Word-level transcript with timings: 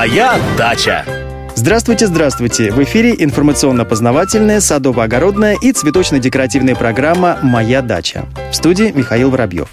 Моя 0.00 0.40
дача. 0.56 1.04
Здравствуйте, 1.54 2.06
здравствуйте! 2.06 2.72
В 2.72 2.82
эфире 2.84 3.14
информационно-познавательная, 3.18 4.60
садово-огородная 4.60 5.58
и 5.60 5.72
цветочно-декоративная 5.72 6.74
программа 6.74 7.38
«Моя 7.42 7.82
дача». 7.82 8.24
В 8.50 8.56
студии 8.56 8.92
Михаил 8.96 9.28
Воробьев. 9.28 9.68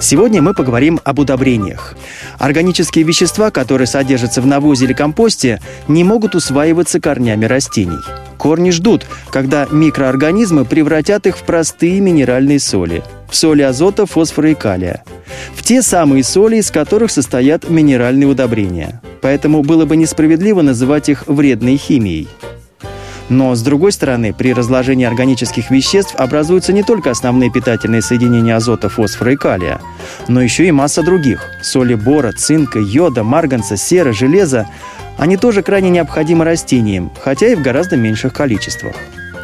Сегодня 0.00 0.42
мы 0.42 0.52
поговорим 0.52 0.98
об 1.04 1.20
удобрениях. 1.20 1.94
Органические 2.40 3.04
вещества, 3.04 3.52
которые 3.52 3.86
содержатся 3.86 4.42
в 4.42 4.46
навозе 4.48 4.86
или 4.86 4.94
компосте, 4.94 5.62
не 5.86 6.02
могут 6.02 6.34
усваиваться 6.34 6.98
корнями 7.00 7.44
растений. 7.44 8.00
Корни 8.36 8.72
ждут, 8.72 9.06
когда 9.30 9.68
микроорганизмы 9.70 10.64
превратят 10.64 11.28
их 11.28 11.38
в 11.38 11.44
простые 11.44 12.00
минеральные 12.00 12.58
соли– 12.58 13.04
в 13.30 13.36
соли 13.36 13.62
азота, 13.62 14.06
фосфора 14.06 14.50
и 14.50 14.54
калия. 14.54 15.04
В 15.54 15.62
те 15.62 15.82
самые 15.82 16.24
соли, 16.24 16.56
из 16.56 16.70
которых 16.70 17.10
состоят 17.10 17.68
минеральные 17.68 18.26
удобрения. 18.26 19.00
Поэтому 19.20 19.62
было 19.62 19.84
бы 19.84 19.96
несправедливо 19.96 20.62
называть 20.62 21.08
их 21.08 21.26
вредной 21.26 21.76
химией. 21.76 22.28
Но, 23.28 23.54
с 23.54 23.62
другой 23.62 23.92
стороны, 23.92 24.32
при 24.32 24.54
разложении 24.54 25.06
органических 25.06 25.70
веществ 25.70 26.14
образуются 26.16 26.72
не 26.72 26.82
только 26.82 27.10
основные 27.10 27.50
питательные 27.50 28.00
соединения 28.00 28.56
азота, 28.56 28.88
фосфора 28.88 29.32
и 29.32 29.36
калия, 29.36 29.80
но 30.28 30.40
еще 30.40 30.66
и 30.66 30.70
масса 30.70 31.02
других– 31.02 31.44
соли 31.62 31.94
бора, 31.94 32.32
цинка, 32.32 32.78
йода, 32.78 33.24
марганца, 33.24 33.76
серы, 33.76 34.12
железа. 34.14 34.66
Они 35.18 35.36
тоже 35.36 35.62
крайне 35.62 35.90
необходимы 35.90 36.44
растениям, 36.44 37.10
хотя 37.22 37.48
и 37.48 37.54
в 37.54 37.60
гораздо 37.60 37.96
меньших 37.96 38.32
количествах. 38.32 38.94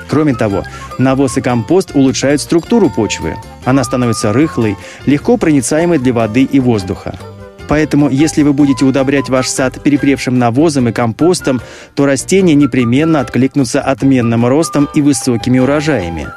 Кроме 0.09 0.35
того, 0.35 0.65
навоз 0.99 1.37
и 1.37 1.41
компост 1.41 1.91
улучшают 1.95 2.41
структуру 2.41 2.89
почвы. 2.89 3.37
Она 3.65 3.85
становится 3.85 4.33
рыхлой, 4.33 4.77
легко 5.07 5.37
проницаемой 5.37 5.99
для 5.99 6.13
воды 6.13 6.45
и 6.45 6.61
воздуха. 6.61 7.19
Поэтому, 7.69 8.11
если 8.11 8.43
вы 8.43 8.53
будете 8.53 8.85
удобрять 8.85 9.29
ваш 9.29 9.49
сад 9.49 9.83
перепревшим 9.83 10.39
навозом 10.39 10.89
и 10.89 10.93
компостом, 10.93 11.61
то 11.95 12.07
растения 12.07 12.55
непременно 12.55 13.21
откликнутся 13.21 13.81
отменным 13.81 14.47
ростом 14.47 14.89
и 14.95 15.01
высокими 15.01 15.59
урожаями. 15.59 16.29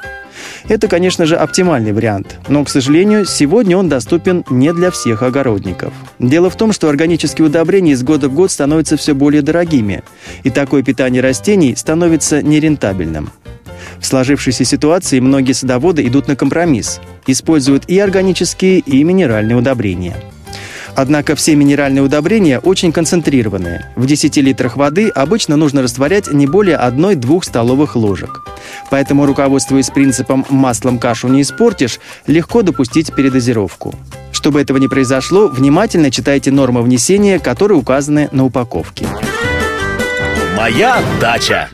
Это, 0.67 0.87
конечно 0.87 1.25
же, 1.25 1.35
оптимальный 1.35 1.93
вариант, 1.93 2.39
но, 2.49 2.63
к 2.63 2.69
сожалению, 2.69 3.25
сегодня 3.25 3.77
он 3.77 3.87
доступен 3.87 4.43
не 4.49 4.73
для 4.73 4.91
всех 4.91 5.23
огородников. 5.23 5.93
Дело 6.19 6.49
в 6.49 6.57
том, 6.57 6.73
что 6.73 6.89
органические 6.89 7.47
удобрения 7.47 7.93
из 7.93 8.03
года 8.03 8.27
в 8.27 8.33
год 8.33 8.51
становятся 8.51 8.97
все 8.97 9.13
более 9.13 9.41
дорогими, 9.41 10.03
и 10.43 10.49
такое 10.49 10.83
питание 10.83 11.21
растений 11.21 11.75
становится 11.75 12.41
нерентабельным. 12.41 13.29
В 13.99 14.05
сложившейся 14.05 14.65
ситуации 14.65 15.19
многие 15.19 15.53
садоводы 15.53 16.05
идут 16.05 16.27
на 16.27 16.35
компромисс, 16.35 16.99
используют 17.25 17.85
и 17.87 17.97
органические, 17.97 18.79
и 18.79 19.03
минеральные 19.03 19.55
удобрения. 19.55 20.15
Однако 20.97 21.35
все 21.35 21.55
минеральные 21.55 22.01
удобрения 22.01 22.57
очень 22.57 22.91
концентрированные. 22.91 23.85
В 23.95 24.07
10 24.07 24.35
литрах 24.37 24.77
воды 24.77 25.09
обычно 25.09 25.55
нужно 25.55 25.83
растворять 25.83 26.33
не 26.33 26.47
более 26.47 26.75
1-2 26.75 27.45
столовых 27.45 27.95
ложек. 27.95 28.43
Поэтому, 28.89 29.27
руководствуясь 29.27 29.91
принципом 29.91 30.43
«маслом 30.49 30.97
кашу 30.97 31.27
не 31.27 31.43
испортишь», 31.43 31.99
легко 32.25 32.63
допустить 32.63 33.13
передозировку. 33.13 33.93
Чтобы 34.31 34.59
этого 34.59 34.79
не 34.79 34.87
произошло, 34.87 35.47
внимательно 35.47 36.09
читайте 36.09 36.49
нормы 36.49 36.81
внесения, 36.81 37.37
которые 37.37 37.77
указаны 37.77 38.29
на 38.31 38.43
упаковке. 38.43 39.05
Моя 40.57 40.99
дача. 41.21 41.69